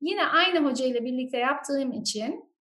[0.00, 2.54] Yine aynı hocayla birlikte yaptığım için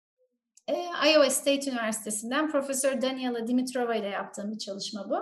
[0.68, 0.74] e,
[1.12, 5.18] Iowa State Üniversitesi'nden Profesör Daniela Dimitrova ile yaptığım bir çalışma bu.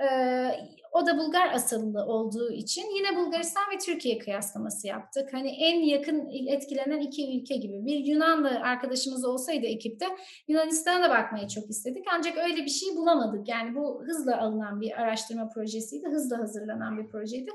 [0.00, 5.32] E, o da Bulgar asıllı olduğu için yine Bulgaristan ve Türkiye kıyaslaması yaptık.
[5.32, 7.86] Hani en yakın etkilenen iki ülke gibi.
[7.86, 10.06] Bir Yunanlı arkadaşımız olsaydı ekipte
[10.48, 12.04] Yunanistan'a da bakmayı çok istedik.
[12.14, 13.48] Ancak öyle bir şey bulamadık.
[13.48, 16.08] Yani bu hızla alınan bir araştırma projesiydi.
[16.08, 17.50] Hızla hazırlanan bir projeydi.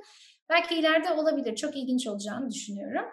[0.50, 1.56] Belki ileride olabilir.
[1.56, 3.06] Çok ilginç olacağını düşünüyorum.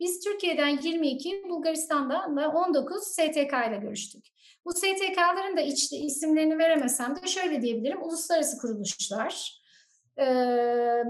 [0.00, 4.24] Biz Türkiye'den 22, Bulgaristan'dan da 19 STK ile görüştük.
[4.64, 8.02] Bu STK'ların da iç, isimlerini veremesem de şöyle diyebilirim.
[8.02, 9.58] Uluslararası kuruluşlar,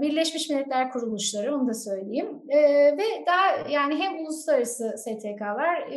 [0.01, 2.41] Birleşmiş Milletler kuruluşları onu da söyleyeyim.
[2.97, 5.89] Ve daha yani hem uluslararası STK'lar,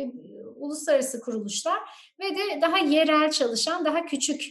[0.55, 1.79] uluslararası kuruluşlar
[2.19, 4.41] ve de daha yerel çalışan, daha küçük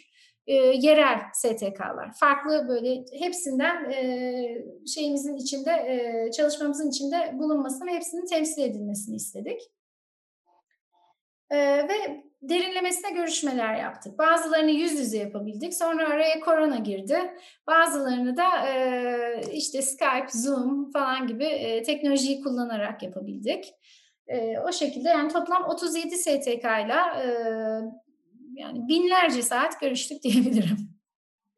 [0.47, 2.13] e, yerel STK'lar.
[2.13, 9.61] Farklı böyle hepsinden e, şeyimizin içinde, e, çalışmamızın içinde bulunmasını ve hepsinin temsil edilmesini istedik.
[11.51, 14.19] E, ve derinlemesine görüşmeler yaptık.
[14.19, 15.75] Bazılarını yüz yüze yapabildik.
[15.75, 17.19] Sonra araya korona girdi.
[17.67, 23.75] Bazılarını da e, işte Skype, Zoom falan gibi e, teknolojiyi kullanarak yapabildik.
[24.27, 26.97] E, o şekilde yani toplam 37 STK ile
[28.55, 30.93] yani binlerce saat görüştük diyebilirim.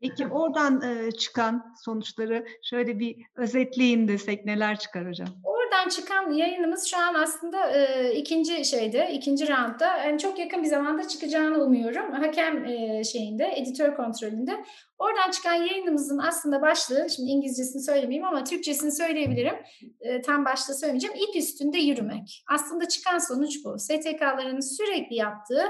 [0.01, 5.29] Peki oradan e, çıkan sonuçları şöyle bir özetleyin desek neler çıkar hocam?
[5.75, 10.69] Oradan çıkan yayınımız şu an aslında e, ikinci şeyde, ikinci roundda yani çok yakın bir
[10.69, 12.13] zamanda çıkacağını umuyorum.
[12.13, 14.65] Hakem e, şeyinde, editör kontrolünde.
[14.99, 19.55] Oradan çıkan yayınımızın aslında başlığı, şimdi İngilizcesini söylemeyeyim ama Türkçesini söyleyebilirim.
[20.01, 21.17] E, tam başta söylemeyeceğim.
[21.29, 22.45] İp üstünde yürümek.
[22.53, 23.79] Aslında çıkan sonuç bu.
[23.79, 25.65] STK'ların sürekli yaptığı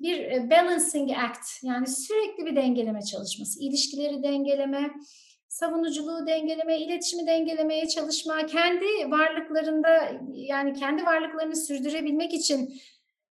[0.00, 4.90] bir e, balancing act yani sürekli bir dengeleme çalışması, ilişkileri dengeleme,
[5.54, 12.80] savunuculuğu dengeleme, iletişimi dengelemeye çalışma, kendi varlıklarında yani kendi varlıklarını sürdürebilmek için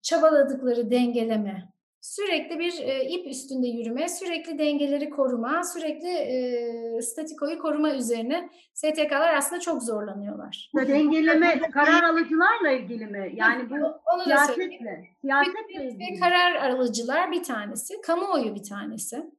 [0.02, 1.72] çabaladıkları dengeleme.
[2.00, 9.34] Sürekli bir e, ip üstünde yürüme, sürekli dengeleri koruma, sürekli e, statikoyu koruma üzerine STK'lar
[9.34, 10.70] aslında çok zorlanıyorlar.
[10.76, 13.32] Dengeleme karar alıcılarla ilgili mi?
[13.34, 13.74] Yani bu
[14.14, 15.08] Onu siyasetle.
[15.20, 16.20] Siyasetle ilgili.
[16.20, 19.30] Karar alıcılar bir tanesi, kamuoyu bir tanesi.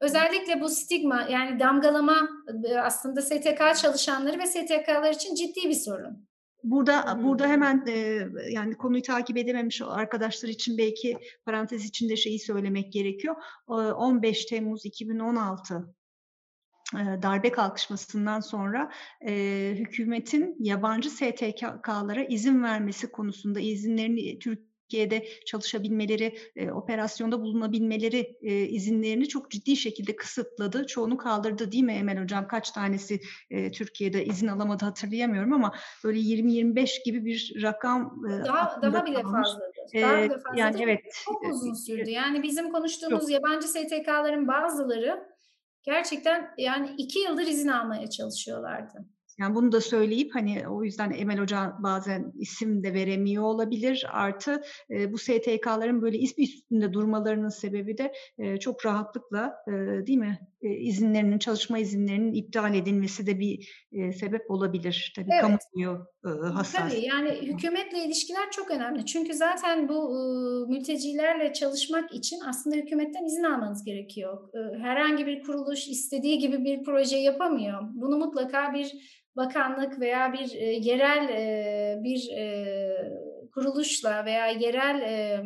[0.00, 2.28] Özellikle bu stigma yani damgalama
[2.64, 6.26] e, aslında STK çalışanları ve STK'lar için ciddi bir sorun.
[6.66, 12.92] Burada burada hemen e, yani konuyu takip edememiş arkadaşlar için belki parantez içinde şeyi söylemek
[12.92, 13.36] gerekiyor.
[13.68, 15.94] E, 15 Temmuz 2016
[16.94, 18.90] e, darbe kalkışmasından sonra
[19.26, 28.54] e, hükümetin yabancı STK'lara izin vermesi konusunda izinlerini Türk Türkiye'de çalışabilmeleri, e, operasyonda bulunabilmeleri e,
[28.54, 30.86] izinlerini çok ciddi şekilde kısıtladı.
[30.86, 32.48] Çoğunu kaldırdı değil mi Emel Hocam?
[32.48, 33.20] Kaç tanesi
[33.50, 39.22] e, Türkiye'de izin alamadı hatırlayamıyorum ama böyle 20-25 gibi bir rakam e, daha daha bile
[39.22, 39.60] fazla.
[39.94, 40.60] Daha bile fazla.
[40.60, 41.00] Yani evet.
[41.24, 42.10] Çok uzun sürdü.
[42.10, 43.30] Yani bizim konuştuğumuz çok.
[43.30, 45.28] yabancı STK'ların bazıları
[45.82, 49.15] gerçekten yani iki yıldır izin almaya çalışıyorlardı.
[49.38, 54.06] Yani bunu da söyleyip hani o yüzden Emel Hoca bazen isim de veremiyor olabilir.
[54.10, 59.72] Artı e, bu STK'ların böyle ismi üstünde durmalarının sebebi de e, çok rahatlıkla e,
[60.06, 65.12] değil mi e, izinlerinin, çalışma izinlerinin iptal edilmesi de bir e, sebep olabilir.
[65.16, 65.40] Tabii evet.
[65.40, 66.92] kamuoyu e, hassas.
[66.92, 69.06] Tabii yani hükümetle ilişkiler çok önemli.
[69.06, 70.20] Çünkü zaten bu e,
[70.72, 74.48] mültecilerle çalışmak için aslında hükümetten izin almanız gerekiyor.
[74.54, 77.80] E, herhangi bir kuruluş istediği gibi bir proje yapamıyor.
[77.94, 78.92] Bunu mutlaka bir
[79.36, 82.66] bakanlık veya bir e, yerel e, bir e,
[83.54, 85.44] kuruluşla veya yerel e,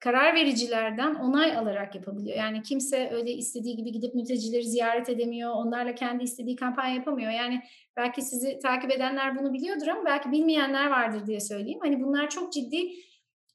[0.00, 2.36] karar vericilerden onay alarak yapabiliyor.
[2.36, 7.30] Yani kimse öyle istediği gibi gidip mültecileri ziyaret edemiyor, onlarla kendi istediği kampanya yapamıyor.
[7.30, 7.62] Yani
[7.96, 11.80] belki sizi takip edenler bunu biliyordur ama belki bilmeyenler vardır diye söyleyeyim.
[11.82, 12.90] Hani bunlar çok ciddi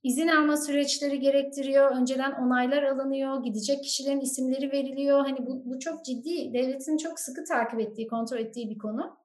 [0.03, 1.91] izin alma süreçleri gerektiriyor.
[1.91, 5.19] Önceden onaylar alınıyor, gidecek kişilerin isimleri veriliyor.
[5.19, 9.18] Hani bu, bu çok ciddi, devletin çok sıkı takip ettiği, kontrol ettiği bir konu.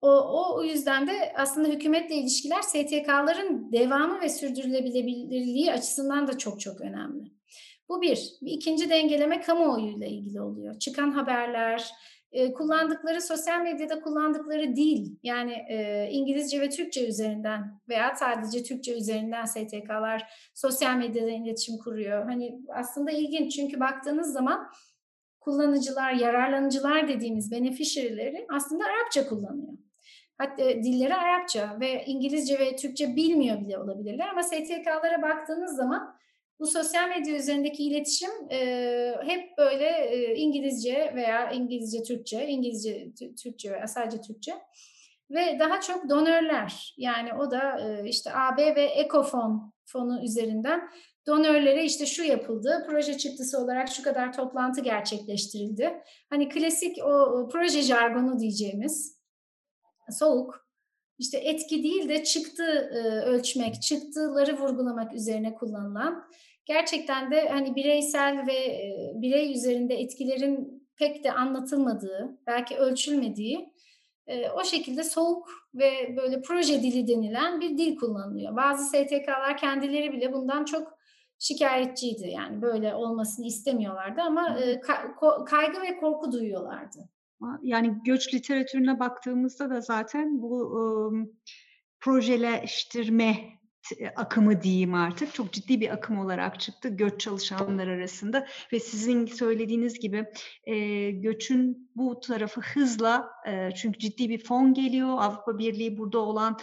[0.00, 6.80] O, o, yüzden de aslında hükümetle ilişkiler STK'ların devamı ve sürdürülebilirliği açısından da çok çok
[6.80, 7.32] önemli.
[7.88, 8.32] Bu bir.
[8.42, 10.78] bir ikinci dengeleme kamuoyuyla ilgili oluyor.
[10.78, 11.92] Çıkan haberler,
[12.32, 18.96] e, kullandıkları sosyal medyada kullandıkları dil yani e, İngilizce ve Türkçe üzerinden veya sadece Türkçe
[18.96, 22.24] üzerinden STK'lar sosyal medyada iletişim kuruyor.
[22.24, 24.70] Hani aslında ilginç çünkü baktığınız zaman
[25.40, 29.72] kullanıcılar, yararlanıcılar dediğimiz beneficiary'leri aslında Arapça kullanıyor.
[30.38, 36.18] Hatta dilleri Arapça ve İngilizce ve Türkçe bilmiyor bile olabilirler ama STK'lara baktığınız zaman
[36.60, 38.58] bu sosyal medya üzerindeki iletişim e,
[39.26, 43.08] hep böyle e, İngilizce veya İngilizce Türkçe, İngilizce
[43.42, 44.52] Türkçe veya sadece Türkçe
[45.30, 50.90] ve daha çok donörler yani o da e, işte AB ve Ecofon fonu üzerinden
[51.26, 56.02] donörlere işte şu yapıldı, proje çıktısı olarak şu kadar toplantı gerçekleştirildi.
[56.30, 59.17] Hani klasik o proje jargonu diyeceğimiz
[60.12, 60.68] soğuk,
[61.18, 66.24] işte etki değil de çıktı e, ölçmek, çıktıları vurgulamak üzerine kullanılan
[66.66, 73.72] gerçekten de hani bireysel ve e, birey üzerinde etkilerin pek de anlatılmadığı, belki ölçülmediği
[74.26, 78.56] e, o şekilde soğuk ve böyle proje dili denilen bir dil kullanılıyor.
[78.56, 80.98] Bazı STK'lar kendileri bile bundan çok
[81.38, 82.28] şikayetçiydi.
[82.28, 84.58] Yani böyle olmasını istemiyorlardı ama
[85.46, 86.98] kaygı ve korku duyuyorlardı.
[87.62, 91.26] Yani göç literatürüne baktığımızda da zaten bu ıı,
[92.00, 93.58] projeleştirme
[94.16, 95.34] akımı diyeyim artık.
[95.34, 100.26] Çok ciddi bir akım olarak çıktı göç çalışanlar arasında ve sizin söylediğiniz gibi
[100.64, 105.16] e, göçün bu tarafı hızla e, çünkü ciddi bir fon geliyor.
[105.18, 106.58] Avrupa Birliği burada olan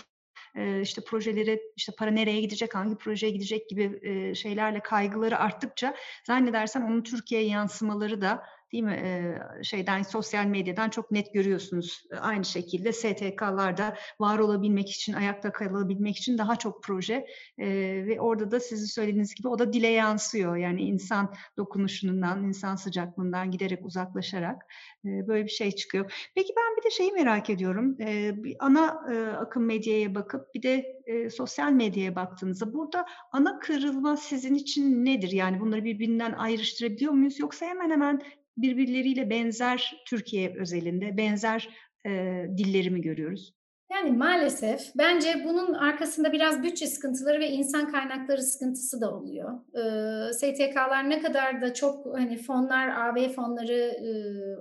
[0.55, 5.95] e, işte projeleri işte para nereye gidecek hangi projeye gidecek gibi e, şeylerle kaygıları arttıkça
[6.27, 8.43] zannedersem onun Türkiye'ye yansımaları da
[8.75, 12.03] değil mi e, şeyden sosyal medyadan çok net görüyorsunuz.
[12.21, 17.67] Aynı şekilde STK'larda var olabilmek için, ayakta kalabilmek için daha çok proje e,
[18.07, 20.55] ve orada da sizin söylediğiniz gibi o da dile yansıyor.
[20.55, 24.61] Yani insan dokunuşundan, insan sıcaklığından giderek uzaklaşarak
[25.05, 26.29] e, böyle bir şey çıkıyor.
[26.35, 27.97] Peki ben bir de şeyi merak ediyorum.
[28.01, 34.17] E, ana e, akım medyaya bakıp bir de e, sosyal medyaya baktığınızda burada ana kırılma
[34.17, 35.31] sizin için nedir?
[35.31, 37.39] Yani bunları birbirinden ayrıştırabiliyor muyuz?
[37.39, 38.21] Yoksa hemen hemen
[38.57, 41.69] birbirleriyle benzer Türkiye özelinde benzer
[42.05, 42.09] e,
[42.57, 43.53] dilleri mi görüyoruz?
[43.91, 49.59] Yani maalesef bence bunun arkasında biraz bütçe sıkıntıları ve insan kaynakları sıkıntısı da oluyor.
[49.73, 54.09] Ee, STK'lar ne kadar da çok hani fonlar, AB fonları e,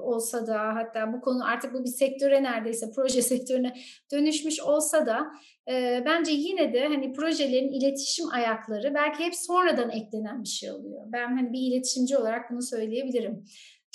[0.01, 3.75] olsa da hatta bu konu artık bu bir sektöre neredeyse proje sektörüne
[4.13, 5.27] dönüşmüş olsa da
[5.71, 11.03] e, bence yine de hani projelerin iletişim ayakları belki hep sonradan eklenen bir şey oluyor.
[11.07, 13.45] Ben hani bir iletişimci olarak bunu söyleyebilirim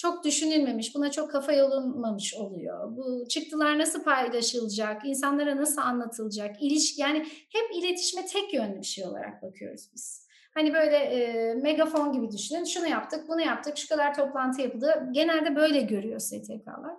[0.02, 2.98] çok düşünülmemiş, buna çok kafa yorulmamış oluyor.
[2.98, 9.06] Bu çıktılar nasıl paylaşılacak, insanlara nasıl anlatılacak, ilişki yani hep iletişime tek yönlü bir şey
[9.06, 10.28] olarak bakıyoruz biz.
[10.54, 15.10] Hani böyle e, megafon gibi düşünün, şunu yaptık, bunu yaptık, şu kadar toplantı yapıldı.
[15.12, 16.96] Genelde böyle görüyor STK'lar.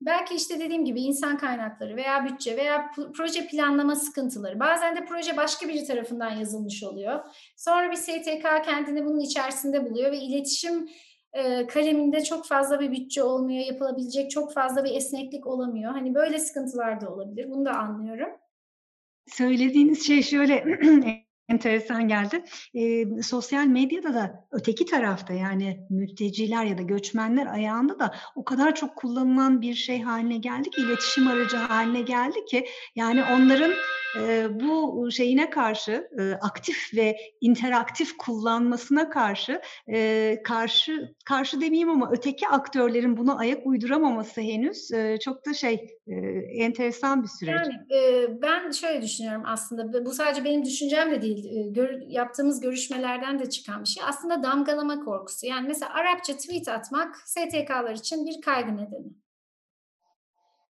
[0.00, 4.60] Belki işte dediğim gibi insan kaynakları veya bütçe veya proje planlama sıkıntıları.
[4.60, 7.20] Bazen de proje başka biri tarafından yazılmış oluyor.
[7.56, 10.88] Sonra bir STK kendini bunun içerisinde buluyor ve iletişim
[11.68, 15.92] kaleminde çok fazla bir bütçe olmuyor, yapılabilecek çok fazla bir esneklik olamıyor.
[15.92, 17.50] Hani böyle sıkıntılar da olabilir.
[17.50, 18.28] Bunu da anlıyorum.
[19.26, 20.64] Söylediğiniz şey şöyle
[21.48, 22.44] enteresan geldi.
[22.74, 28.74] E, sosyal medyada da öteki tarafta yani mülteciler ya da göçmenler ayağında da o kadar
[28.74, 32.66] çok kullanılan bir şey haline geldi ki iletişim aracı haline geldi ki
[32.96, 33.72] yani onların
[34.50, 36.08] bu şeyine karşı
[36.40, 39.60] aktif ve interaktif kullanmasına karşı
[40.44, 44.88] karşı karşı demeyeyim ama öteki aktörlerin buna ayak uyduramaması henüz
[45.24, 45.98] çok da şey
[46.58, 47.54] enteresan bir süreç.
[47.54, 51.44] Yani ben şöyle düşünüyorum aslında bu sadece benim düşüncem de değil
[52.08, 57.94] yaptığımız görüşmelerden de çıkan bir şey aslında damgalama korkusu yani mesela Arapça tweet atmak STK'lar
[57.94, 59.23] için bir kaygı nedeni.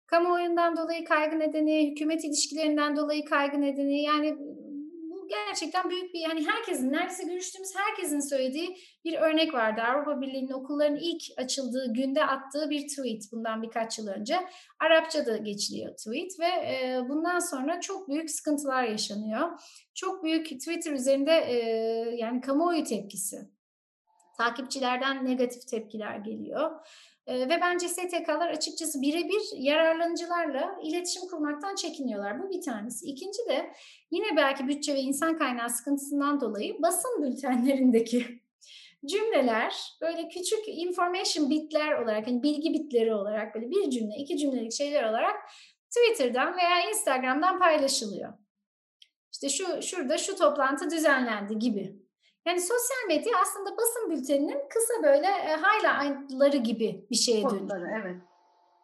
[0.07, 6.47] Kamuoyundan dolayı kaygı nedeni, hükümet ilişkilerinden dolayı kaygı nedeni yani bu gerçekten büyük bir yani
[6.47, 9.81] herkesin neredeyse görüştüğümüz herkesin söylediği bir örnek vardı.
[9.81, 14.39] Avrupa Birliği'nin okulların ilk açıldığı günde attığı bir tweet bundan birkaç yıl önce.
[14.79, 19.59] Arapçada geçiliyor tweet ve e, bundan sonra çok büyük sıkıntılar yaşanıyor.
[19.93, 21.55] Çok büyük Twitter üzerinde e,
[22.15, 23.37] yani kamuoyu tepkisi.
[24.37, 26.71] Takipçilerden negatif tepkiler geliyor.
[27.27, 32.43] Ve bence STK'lar açıkçası birebir yararlanıcılarla iletişim kurmaktan çekiniyorlar.
[32.43, 33.05] Bu bir tanesi.
[33.05, 33.73] İkinci de
[34.11, 38.25] yine belki bütçe ve insan kaynağı sıkıntısından dolayı basın bültenlerindeki
[39.05, 44.73] cümleler böyle küçük information bitler olarak, yani bilgi bitleri olarak böyle bir cümle, iki cümlelik
[44.73, 45.35] şeyler olarak
[45.89, 48.33] Twitter'dan veya Instagram'dan paylaşılıyor.
[49.33, 52.04] İşte şu şurada şu toplantı düzenlendi gibi.
[52.45, 58.01] Yani sosyal medya aslında basın bülteninin kısa böyle e, highlightları gibi bir şeye dönüyor.
[58.01, 58.15] evet.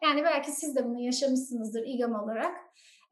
[0.02, 2.56] Yani belki siz de bunu yaşamışsınızdır İGAM olarak.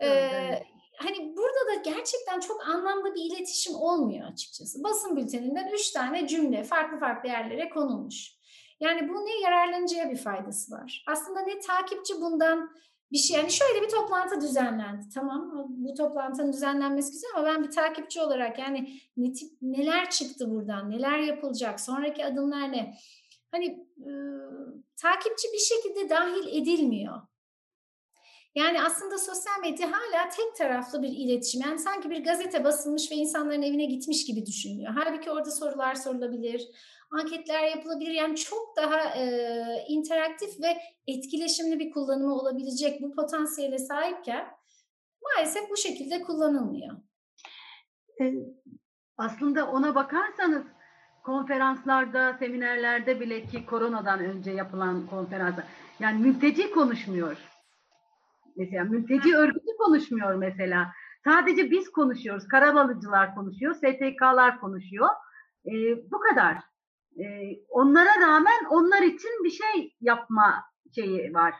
[0.00, 0.66] Evet, ee, evet.
[0.96, 4.84] Hani burada da gerçekten çok anlamlı bir iletişim olmuyor açıkçası.
[4.84, 8.40] Basın bülteninden üç tane cümle farklı farklı yerlere konulmuş.
[8.80, 11.04] Yani bu ne yararlanıcıya bir faydası var.
[11.06, 12.70] Aslında ne takipçi bundan
[13.12, 15.05] bir şey yani şöyle bir toplantı düzenlendi.
[15.14, 20.51] Tamam bu toplantının düzenlenmesi güzel ama ben bir takipçi olarak yani ne tip neler çıktı
[20.51, 22.94] buradan, neler yapılacak, sonraki adımlar ne?
[23.51, 23.66] Hani
[23.99, 24.11] e,
[24.96, 27.23] takipçi bir şekilde dahil edilmiyor.
[28.54, 31.60] Yani aslında sosyal medya hala tek taraflı bir iletişim.
[31.60, 34.92] Yani sanki bir gazete basılmış ve insanların evine gitmiş gibi düşünülüyor.
[34.96, 36.68] Halbuki orada sorular sorulabilir,
[37.10, 38.10] anketler yapılabilir.
[38.10, 39.24] Yani çok daha e,
[39.88, 44.46] interaktif ve etkileşimli bir kullanımı olabilecek bu potansiyele sahipken
[45.22, 46.96] maalesef bu şekilde kullanılmıyor.
[49.16, 50.62] Aslında ona bakarsanız
[51.22, 55.64] konferanslarda, seminerlerde bile ki koronadan önce yapılan konferanslar
[56.00, 57.36] yani mülteci konuşmuyor.
[58.61, 60.92] Mesela mülteci örgütü konuşmuyor mesela.
[61.25, 62.49] Sadece biz konuşuyoruz.
[62.49, 65.09] Karabalıcılar konuşuyor, STK'lar konuşuyor.
[65.66, 65.70] Ee,
[66.12, 66.57] bu kadar.
[67.18, 67.25] Ee,
[67.68, 71.55] onlara rağmen onlar için bir şey yapma şeyi var.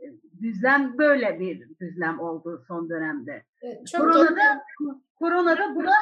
[0.00, 0.04] Ee,
[0.42, 3.44] düzlem böyle bir düzlem oldu son dönemde.
[3.62, 4.62] Evet, çok koronada,
[5.18, 5.94] koronada buna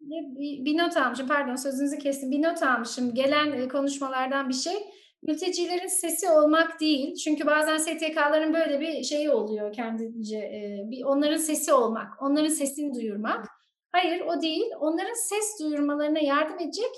[0.00, 2.30] bir, bir not almışım, pardon sözünüzü kestim.
[2.30, 3.14] Bir not almışım.
[3.14, 4.74] Gelen e, konuşmalardan bir şey.
[5.22, 7.14] Mültecilerin sesi olmak değil.
[7.14, 10.38] Çünkü bazen STK'ların böyle bir şeyi oluyor kendince.
[10.38, 13.46] E, bir onların sesi olmak, onların sesini duyurmak.
[13.92, 14.66] Hayır o değil.
[14.80, 16.90] Onların ses duyurmalarına yardım edecek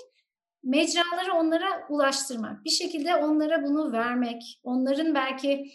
[0.63, 2.65] mecraları onlara ulaştırmak.
[2.65, 4.59] Bir şekilde onlara bunu vermek.
[4.63, 5.65] Onların belki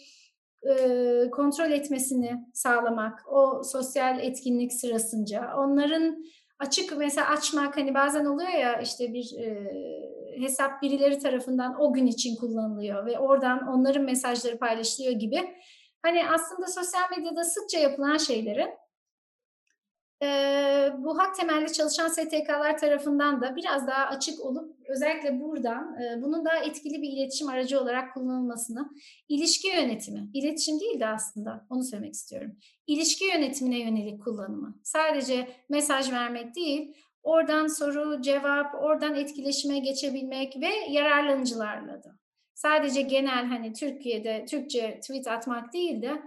[0.62, 3.22] e, kontrol etmesini sağlamak.
[3.28, 5.54] O sosyal etkinlik sırasınca.
[5.56, 6.24] Onların
[6.58, 9.72] açık mesela açmak hani bazen oluyor ya işte bir e,
[10.40, 15.54] hesap birileri tarafından o gün için kullanılıyor ve oradan onların mesajları paylaşılıyor gibi.
[16.02, 18.70] Hani aslında sosyal medyada sıkça yapılan şeylerin
[20.22, 20.26] e,
[20.98, 26.44] bu hak temelli çalışan STK'lar tarafından da biraz daha açık olup özellikle buradan e, bunun
[26.44, 28.90] daha etkili bir iletişim aracı olarak kullanılmasını,
[29.28, 32.56] ilişki yönetimi, iletişim değil de aslında onu söylemek istiyorum.
[32.86, 34.80] İlişki yönetimine yönelik kullanımı.
[34.82, 42.16] Sadece mesaj vermek değil, oradan soru, cevap, oradan etkileşime geçebilmek ve yararlanıcılarla da.
[42.54, 46.22] Sadece genel hani Türkiye'de Türkçe tweet atmak değil de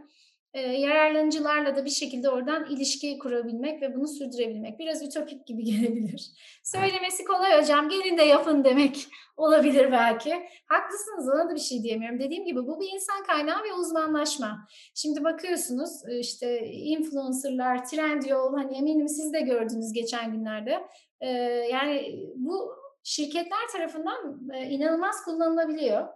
[0.53, 4.79] e, yararlanıcılarla da bir şekilde oradan ilişki kurabilmek ve bunu sürdürebilmek.
[4.79, 6.31] Biraz ütopik gibi gelebilir.
[6.63, 9.07] Söylemesi kolay hocam gelin de yapın demek
[9.37, 10.33] olabilir belki.
[10.65, 12.19] Haklısınız ona da bir şey diyemiyorum.
[12.19, 14.67] Dediğim gibi bu bir insan kaynağı ve uzmanlaşma.
[14.95, 20.87] Şimdi bakıyorsunuz işte influencerlar, Trendyol hani eminim siz de gördünüz geçen günlerde.
[21.21, 21.29] E,
[21.71, 22.71] yani bu
[23.03, 26.07] şirketler tarafından e, inanılmaz kullanılabiliyor.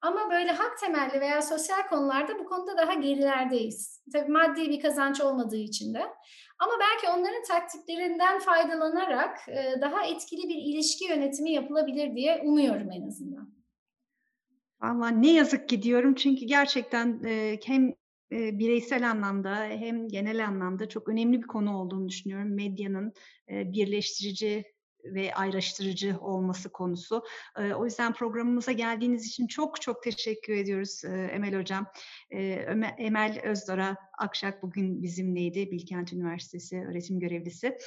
[0.00, 4.04] Ama böyle hak temelli veya sosyal konularda bu konuda daha gerilerdeyiz.
[4.12, 6.02] Tabii maddi bir kazanç olmadığı için de.
[6.58, 9.38] Ama belki onların taktiklerinden faydalanarak
[9.80, 13.54] daha etkili bir ilişki yönetimi yapılabilir diye umuyorum en azından.
[14.80, 17.20] Valla ne yazık ki diyorum çünkü gerçekten
[17.64, 17.92] hem
[18.30, 22.54] bireysel anlamda hem genel anlamda çok önemli bir konu olduğunu düşünüyorum.
[22.54, 23.12] Medyanın
[23.48, 24.64] birleştirici
[25.14, 27.24] ve ayrıştırıcı olması konusu.
[27.76, 31.86] O yüzden programımıza geldiğiniz için çok çok teşekkür ediyoruz Emel Hocam.
[32.98, 35.70] Emel Özdora Akşak bugün bizimleydi.
[35.70, 37.78] Bilkent Üniversitesi öğretim görevlisi.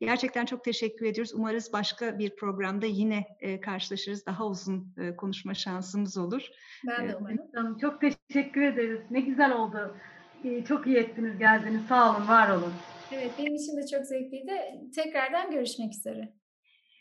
[0.00, 1.34] Gerçekten çok teşekkür ediyoruz.
[1.34, 3.26] Umarız başka bir programda yine
[3.62, 4.26] karşılaşırız.
[4.26, 6.42] Daha uzun konuşma şansımız olur.
[6.86, 7.78] Ben de umarım.
[7.78, 9.00] Çok teşekkür ederiz.
[9.10, 9.96] Ne güzel oldu.
[10.68, 11.82] Çok iyi ettiniz geldiniz.
[11.88, 12.72] Sağ olun, var olun.
[13.12, 14.52] Evet, benim için de çok zevkliydi.
[14.94, 16.32] Tekrardan görüşmek üzere.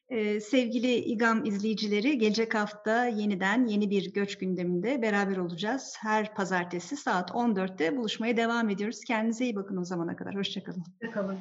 [0.09, 5.97] Ee, sevgili İGAM izleyicileri, gelecek hafta yeniden yeni bir göç gündeminde beraber olacağız.
[5.99, 9.03] Her pazartesi saat 14'te buluşmaya devam ediyoruz.
[9.07, 10.35] Kendinize iyi bakın o zamana kadar.
[10.35, 10.83] Hoşçakalın.
[11.01, 11.39] Hoşçakalın.